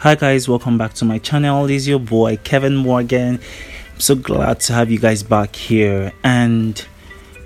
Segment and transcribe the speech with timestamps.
[0.00, 1.66] Hi guys, welcome back to my channel.
[1.66, 3.40] This is your boy Kevyn Morgan.
[3.94, 6.12] I'm so glad to have you guys back here.
[6.22, 6.84] And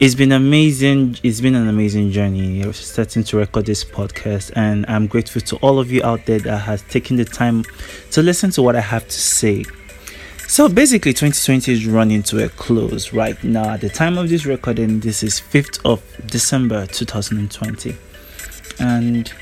[0.00, 4.50] it's been amazing it's been an amazing journey starting to record this podcast.
[4.56, 7.64] And i'm grateful to all of you out there that has taken the time
[8.10, 9.64] to listen to what i have to say.
[10.48, 13.70] So basically 2020 is running to a close right now.
[13.70, 17.96] At the time of this recording this is 5th of december 2020
[18.80, 19.32] and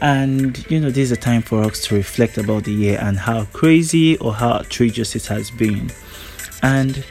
[0.00, 3.18] and you know this is a time for us to reflect about the year and
[3.18, 5.90] how crazy or how outrageous it has been.
[6.62, 7.04] And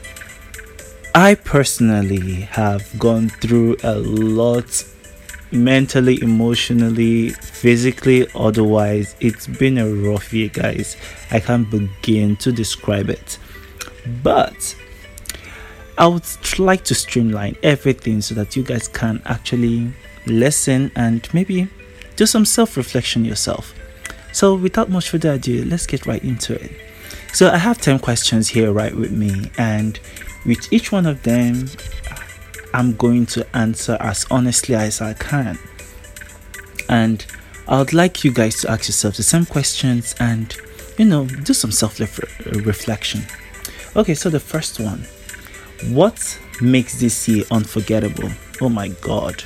[1.14, 4.84] i personally have gone through a lot
[5.50, 8.26] mentally emotionally physically.
[8.34, 10.96] Otherwise it's been a rough year guys.
[11.30, 13.38] I can't begin to describe it.
[14.22, 14.76] But
[15.98, 16.24] i would
[16.60, 19.92] like to streamline everything so that you guys can actually
[20.26, 21.68] listen and maybe
[22.18, 23.72] do some self reflection yourself.
[24.32, 26.72] So, without much further ado, let's get right into it.
[27.32, 29.98] So, I have 10 questions here right with me, and
[30.44, 31.68] with each one of them,
[32.74, 35.58] I'm going to answer as honestly as I can.
[36.88, 37.24] And
[37.68, 40.54] I would like you guys to ask yourself the same questions and,
[40.98, 43.22] you know, do some self reflection.
[43.94, 45.06] Okay, so the first one
[45.94, 48.30] What makes this year unforgettable?
[48.60, 49.44] Oh my god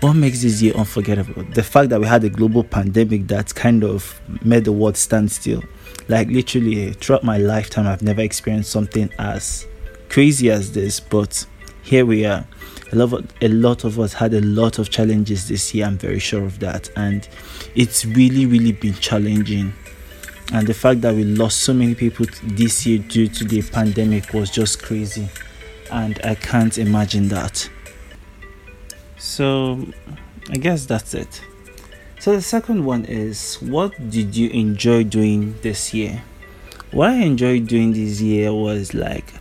[0.00, 1.42] what makes this year unforgettable?
[1.42, 5.32] The fact that we had a global pandemic that kind of made the world stand
[5.32, 5.62] still.
[6.08, 9.66] Like literally throughout my lifetime, I've never experienced something as
[10.08, 11.00] crazy as this.
[11.00, 11.46] But
[11.82, 12.46] here we are.
[12.92, 15.86] A lot, of, a lot of us had a lot of challenges this year.
[15.86, 17.28] I'm very sure of that, and
[17.74, 19.72] it's really, really been challenging.
[20.52, 24.32] And the fact that we lost so many people this year due to the pandemic
[24.32, 25.28] was just crazy,
[25.90, 27.68] and I can't imagine that.
[29.26, 29.84] So,
[30.50, 31.42] I guess that's it.
[32.20, 36.22] So, the second one is what did you enjoy doing this year?
[36.92, 39.34] What I enjoyed doing this year was like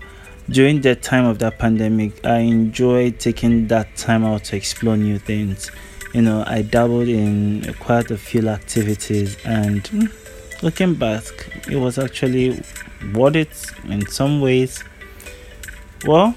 [0.50, 5.20] during the time of that pandemic, I enjoyed taking that time out to explore new
[5.20, 5.70] things.
[6.16, 10.06] You know, I dabbled in quite a few activities, and hmm,
[10.64, 11.24] looking back,
[11.70, 12.60] it was actually
[13.14, 14.84] worth it in some ways.
[16.06, 16.34] Well,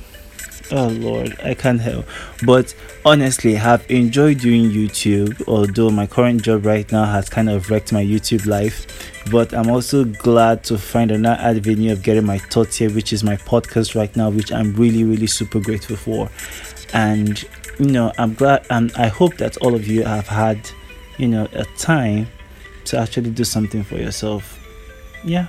[0.70, 2.06] oh lord i can't help.
[2.44, 2.74] But
[3.04, 7.92] honestly i've enjoyed doing youtube although my current job right now has kind of wrecked
[7.92, 8.86] my youtube life.
[9.30, 13.24] But i'm also glad to find another avenue of getting my thoughts here which is
[13.24, 16.30] my podcast right now which i'm really really super grateful for.
[16.92, 17.42] And
[17.78, 20.58] you know i'm glad and i hope that all of you have had
[21.18, 22.26] you know a time
[22.86, 24.58] to actually do something for yourself.
[25.22, 25.48] Yeah.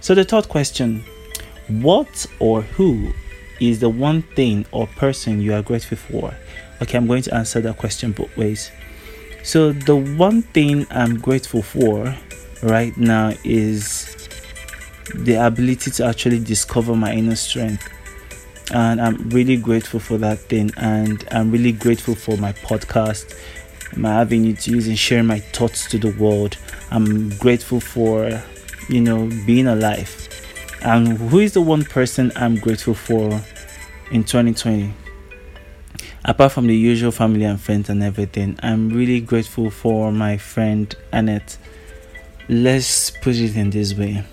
[0.00, 1.04] So the third question
[1.68, 3.12] what or who
[3.60, 6.34] is the one thing or person you are grateful for?
[6.82, 8.70] Okay, I'm going to answer that question both ways.
[9.42, 12.14] So, the one thing I'm grateful for
[12.62, 14.28] right now is
[15.14, 17.88] the ability to actually discover my inner strength.
[18.72, 20.70] And I'm really grateful for that thing.
[20.76, 23.36] And I'm really grateful for my podcast,
[23.96, 26.56] my avenue to use and sharing my thoughts to the world.
[26.90, 28.42] I'm grateful for,
[28.88, 30.28] you know, being alive.
[30.82, 33.40] And who is the one person I'm grateful for
[34.10, 34.92] in 2020
[36.24, 40.94] apart from the usual family and friends and everything i'm really grateful for my friend
[41.12, 41.56] annette.
[42.48, 44.24] Let's put it in this way.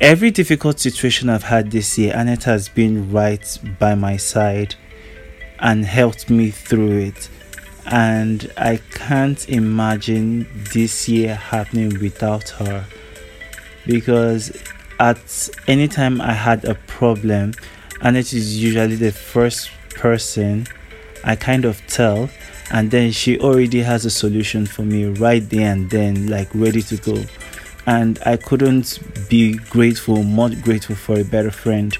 [0.00, 4.74] Every difficult situation i've had this year annette has been right by my side
[5.58, 7.30] and helped me through it.
[7.86, 12.86] And i can't imagine this year happening without her.
[13.86, 14.50] Because
[14.98, 17.52] at any time i had a problem
[18.02, 20.66] and it is usually the first person
[21.26, 22.30] I kind of tell,
[22.70, 26.82] and then she already has a solution for me right there and then, like ready
[26.82, 27.20] to go.
[27.86, 31.96] And I couldn't be grateful, more grateful for a better friend.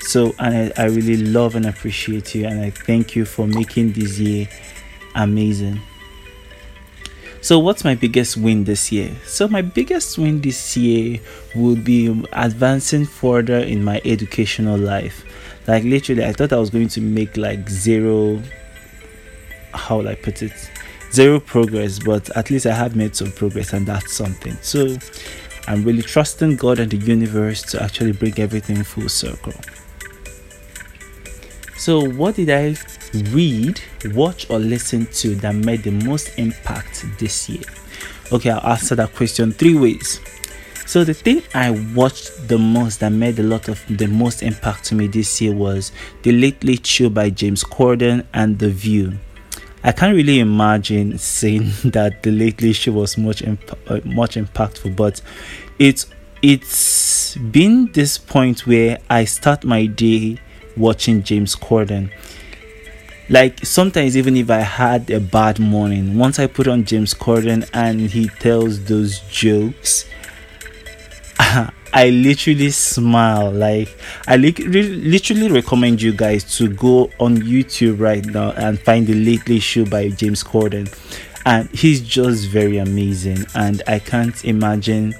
[0.00, 3.92] So, and I, I really love and appreciate you, and I thank you for making
[3.92, 4.48] this year
[5.14, 5.80] amazing.
[7.40, 9.14] So, what's my biggest win this year?
[9.24, 11.20] So, my biggest win this year
[11.54, 15.24] would be advancing further in my educational life.
[15.66, 18.42] Like, literally, I thought I was going to make like zero,
[19.74, 20.70] how will I put it?
[21.12, 24.56] Zero progress, but at least I have made some progress, and that's something.
[24.62, 24.96] So,
[25.68, 29.54] I'm really trusting God and the universe to actually bring everything full circle.
[31.76, 32.74] So, what did I
[33.14, 37.62] read, watch, or listen to that made the most impact this year?
[38.32, 40.20] Okay, I'll answer that question three ways.
[40.86, 44.84] So, the thing I watched the most that made a lot of the most impact
[44.84, 45.90] to me this year was
[46.22, 49.18] The Late Late Show by James Corden and The View.
[49.82, 54.36] I can't really imagine saying that the Late Late Show was much imp- uh, much
[54.36, 55.20] impactful, but
[55.78, 56.06] it's
[56.42, 60.38] it's been this point where I start my day
[60.76, 62.10] watching James Corden.
[63.28, 67.68] Like sometimes, even if I had a bad morning, once I put on James Corden
[67.72, 70.04] and he tells those jokes,
[71.38, 73.50] I literally smile.
[73.50, 73.88] Like
[74.28, 79.14] I li- literally recommend you guys to go on YouTube right now and find the
[79.14, 80.86] Late Late Show by James Corden,
[81.44, 83.44] and he's just very amazing.
[83.56, 85.14] And I can't imagine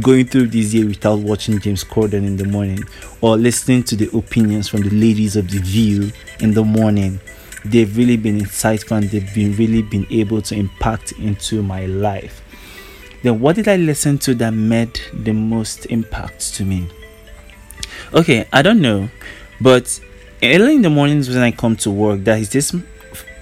[0.00, 2.82] going through this year without watching James Corden in the morning
[3.20, 6.10] or listening to the opinions from the ladies of the View
[6.40, 7.20] in the morning.
[7.64, 12.42] They've really been insightful and they've been really been able to impact into my life.
[13.22, 16.88] Then what did I listen to that made the most impact to me?
[18.12, 19.10] Okay, I don't know,
[19.60, 20.00] but
[20.42, 22.74] early in the mornings when I come to work, there is this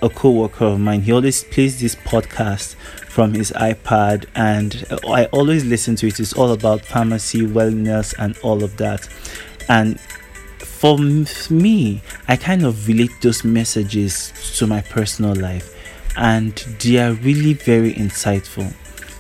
[0.03, 1.03] a co-worker of mine.
[1.03, 2.75] He always plays this podcast
[3.11, 6.21] from his iPad, and I always listen to it.
[6.21, 9.09] It's all about pharmacy, wellness, and all of that.
[9.69, 9.99] And
[10.61, 15.77] for me, I kind of relate those messages to my personal life,
[16.17, 18.73] and they are really very insightful.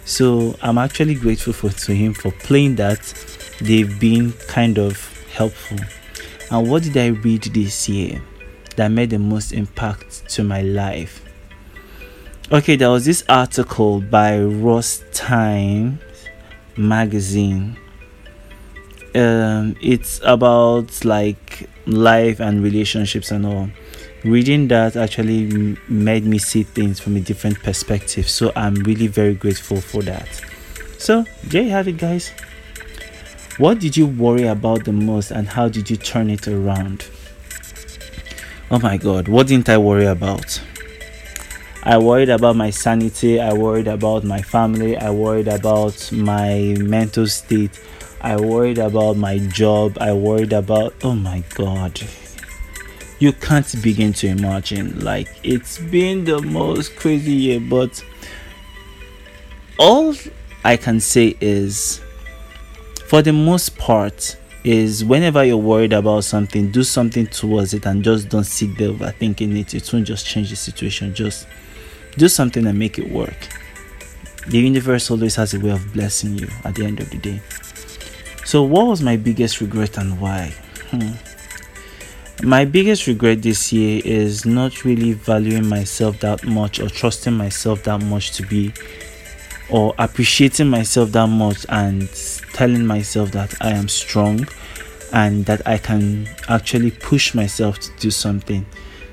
[0.05, 3.01] So I'm actually grateful for to him for playing that.
[3.61, 4.97] They've been kind of
[5.33, 5.79] helpful.
[6.51, 8.23] And what did I read this year
[8.77, 11.25] that made the most impact to my life?
[12.52, 16.00] Okay, there was this article by Ross Times
[16.76, 17.76] magazine.
[19.14, 23.70] Um, it's about like life and relationships and all.
[24.25, 29.35] Reading that actually made me see things from a different perspective so i'm really very
[29.35, 30.29] grateful for that.
[30.99, 32.32] So there you have it guys.
[33.58, 37.06] What did you worry about the most and how did you turn it around?
[38.73, 40.61] Oh my god what didn't i worry about
[41.82, 47.27] i worried about my sanity i worried about my family i worried about my mental
[47.27, 47.81] state
[48.21, 52.00] i worried about my job i worried about oh my god
[53.21, 54.99] you can't begin to imagine.
[54.99, 58.03] Like it's been the most crazy year, but
[59.79, 60.15] all
[60.65, 62.00] I can say is
[63.06, 68.03] for the most part is whenever you're worried about something, do something towards it and
[68.03, 69.75] just don't sit there overthinking it.
[69.75, 71.15] It won't just change the situation.
[71.15, 71.47] Just
[72.17, 73.49] do something and make it work.
[74.49, 77.41] The universe always has a way of blessing you at the end of the day.
[78.45, 80.53] So, what was my biggest regret and why?
[80.91, 81.12] Hmm.
[82.43, 87.85] My biggest regret this year is not really valuing myself that much or trusting myself
[87.85, 88.73] that much to be
[89.69, 92.09] or appreciating myself that much and
[92.55, 94.49] telling myself that I am strong
[95.13, 98.65] and that I can actually push myself to do something.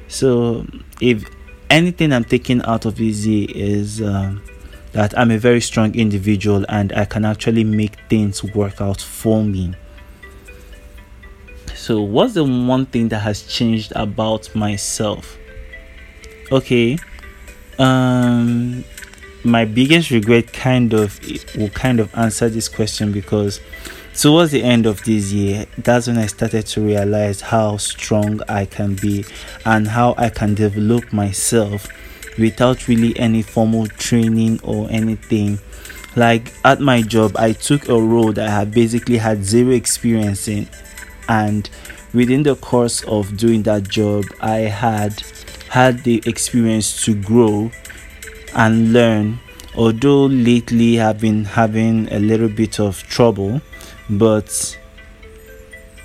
[0.07, 0.65] So,
[1.01, 1.25] if
[1.69, 4.41] anything I'm taking out of easy is um,
[4.93, 9.43] that I'm a very strong individual and I can actually make things work out for
[9.43, 9.73] me.
[11.75, 15.37] So, what's the one thing that has changed about myself?
[16.51, 16.97] Okay,
[17.79, 18.83] um,
[19.43, 21.19] my biggest regret kind of
[21.55, 23.61] will kind of answer this question because
[24.17, 28.65] towards the end of this year, that's when I started to realize how strong I
[28.65, 29.23] can be
[29.65, 31.87] and how I can develop myself
[32.37, 35.59] without really any formal training or anything.
[36.15, 40.47] Like at my job, I took a role that I had basically had zero experience
[40.47, 40.67] in
[41.29, 41.69] and
[42.13, 45.21] within the course of doing that job i had
[45.69, 47.69] had the experience to grow
[48.55, 49.37] and learn
[49.75, 53.61] although lately i've been having a little bit of trouble
[54.09, 54.77] but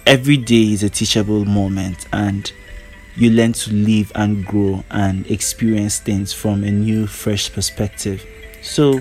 [0.06, 2.52] every day is a teachable moment and
[3.16, 8.24] you learn to live and grow and experience things from a new fresh perspective.
[8.62, 9.00] So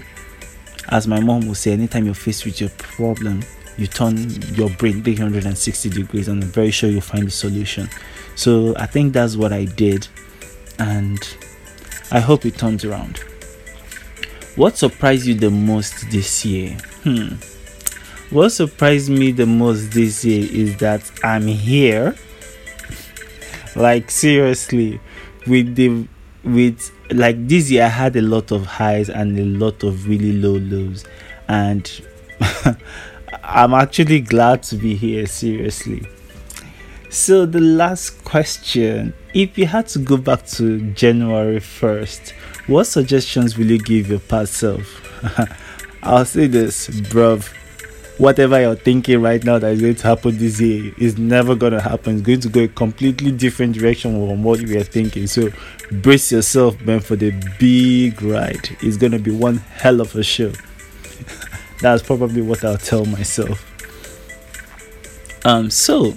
[0.90, 3.42] as my mom would say anytime you're faced with your problem
[3.78, 7.90] you turn your brain 360 degrees and i'm very sure you'll find the solution.
[8.36, 10.08] So i think that's what i did
[10.78, 11.20] and
[12.12, 13.24] i hope it turns around.
[14.58, 16.78] What surprised you the most this year?
[17.04, 17.36] Hmm
[18.32, 22.16] what surprised me the most this year is that i'm here
[23.76, 25.00] like seriously
[25.48, 26.08] with the
[26.44, 30.34] with like this year i had a lot of highs and a lot of really
[30.34, 31.06] low lows
[31.48, 32.02] and
[33.44, 36.08] I'm actually glad to be here, seriously.
[37.10, 42.32] So, the last question if you had to go back to January 1st,
[42.68, 45.02] what suggestions will you give your past self?
[46.04, 47.52] I'll say this, bruv.
[48.18, 51.74] Whatever you're thinking right now that is going to happen this year is never going
[51.74, 52.16] to happen.
[52.16, 55.28] It's going to go a completely different direction from what you were thinking.
[55.28, 55.50] So
[55.92, 58.70] brace yourself, man, for the big ride.
[58.82, 60.52] It's going to be one hell of a show.
[61.82, 63.68] That's probably what I'll tell myself.
[65.44, 66.14] Um, so,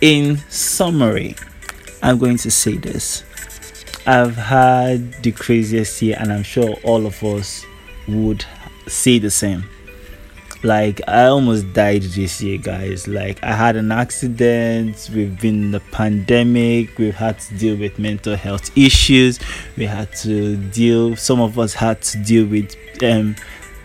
[0.00, 1.36] in summary,
[2.02, 3.22] I'm going to say this.
[4.06, 7.64] I've had the craziest year, and I'm sure all of us
[8.08, 8.44] would
[8.86, 9.64] say the same.
[10.64, 13.06] Like, I almost died this year, guys.
[13.06, 17.98] Like, I had an accident, we've been in the pandemic, we've had to deal with
[17.98, 19.38] mental health issues,
[19.76, 23.36] we had to deal, some of us had to deal with um,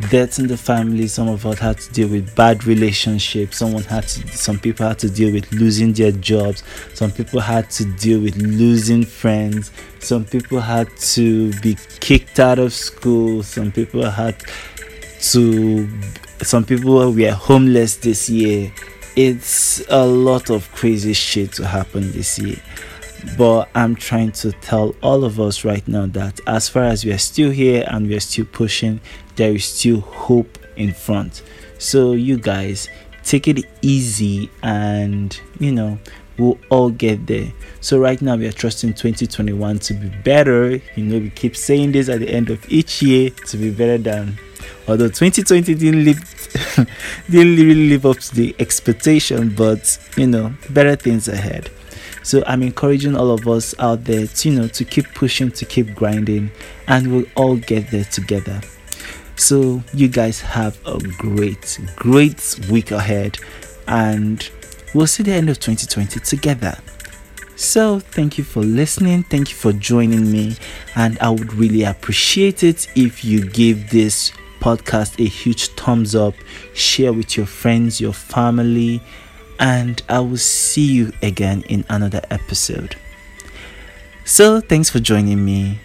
[0.09, 1.07] deaths in the family.
[1.07, 3.57] Some of us had to deal with bad relationships.
[3.57, 6.63] Someone had to some people had to deal with losing their jobs.
[6.93, 9.71] Some people had to deal with losing friends.
[9.99, 13.43] Some people had to be kicked out of school.
[13.43, 14.41] Some people had
[15.31, 15.89] to
[16.41, 18.71] some people uh, were homeless this year
[19.15, 22.57] it's a lot of crazy shit to happen this year
[23.37, 27.11] but I'm trying to tell all of us right now that as far as we
[27.11, 29.01] are still here and we are still pushing,
[29.35, 31.43] there is still hope in front.
[31.77, 32.89] So, you guys,
[33.23, 35.99] take it easy and you know,
[36.37, 37.51] we'll all get there.
[37.81, 40.81] So, right now, we are trusting 2021 to be better.
[40.95, 43.97] You know, we keep saying this at the end of each year to be better
[43.97, 44.37] than
[44.87, 46.19] although 2020 didn't live
[47.29, 51.69] didn't really live up to the expectation but you know better things ahead
[52.29, 55.65] so I'm encouraging all of us out there to, you know, to keep pushing, to
[55.65, 56.51] keep grinding,
[56.87, 58.61] and we'll all get there together.
[59.35, 63.39] So you guys have a great, great week ahead,
[63.87, 64.47] and
[64.93, 66.77] we'll see the end of 2020 together.
[67.55, 69.23] So, thank you for listening.
[69.23, 70.55] Thank you for joining me.
[70.95, 76.33] And I would really appreciate it if you give this podcast a huge thumbs up,
[76.73, 79.01] share with your friends, your family,
[79.59, 82.95] and I will see you again in another episode.
[84.25, 85.79] So, thanks for joining me.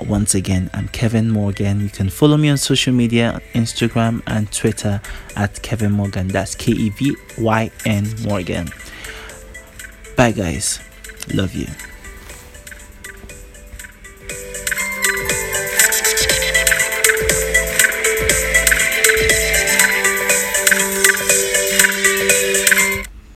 [0.00, 1.80] Once again, I'm Kevyn Morgan.
[1.80, 5.00] You can follow me on social media Instagram and Twitter
[5.36, 6.28] at Kevyn Morgan.
[6.28, 8.68] That's K E V Y N Morgan.
[10.16, 10.80] Bye, guys.
[11.32, 11.66] Love you.